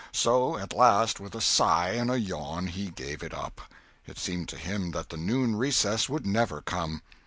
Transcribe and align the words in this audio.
So 0.11 0.57
at 0.57 0.73
last, 0.73 1.19
with 1.19 1.35
a 1.35 1.41
sigh 1.41 1.89
and 1.91 2.09
a 2.09 2.19
yawn, 2.19 2.65
he 2.69 2.89
gave 2.89 3.21
it 3.21 3.35
up. 3.35 3.61
It 4.07 4.17
seemed 4.17 4.49
to 4.49 4.57
him 4.57 4.89
that 4.93 5.09
the 5.09 5.15
noon 5.17 5.55
recess 5.57 6.09
would 6.09 6.25
never 6.25 6.59
come. 6.63 7.03